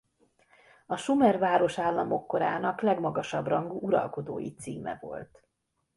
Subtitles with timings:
[0.85, 5.43] A sumer városállamok korának legmagasabb rangú uralkodói címe volt.